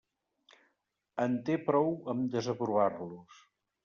En 1.25 1.35
té 1.49 1.57
prou 1.67 1.91
amb 2.13 2.31
desaprovar-los. 2.37 3.43